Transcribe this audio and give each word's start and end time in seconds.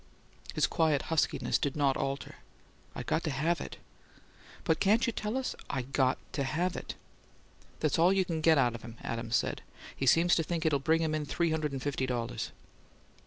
His 0.55 0.65
quiet 0.65 0.99
huskiness 1.13 1.59
did 1.59 1.75
not 1.75 1.95
alter. 1.95 2.37
"I 2.95 3.03
got 3.03 3.23
to 3.25 3.29
have 3.29 3.61
it." 3.61 3.77
"But 4.63 4.79
can't 4.79 5.05
you 5.05 5.13
tell 5.13 5.37
us" 5.37 5.55
"I 5.77 5.83
got 5.83 6.17
to 6.33 6.43
have 6.43 6.75
it." 6.75 6.95
"That's 7.81 7.99
all 7.99 8.11
you 8.11 8.25
can 8.25 8.41
get 8.41 8.57
out 8.57 8.73
of 8.73 8.81
him," 8.81 8.97
Adams 9.03 9.35
said. 9.35 9.61
"He 9.95 10.07
seems 10.07 10.33
to 10.37 10.41
think 10.43 10.65
it'll 10.65 10.79
bring 10.79 11.03
him 11.03 11.13
in 11.13 11.25
three 11.27 11.51
hundred 11.51 11.71
and 11.71 11.83
fifty 11.83 12.07
dollars!" 12.07 12.49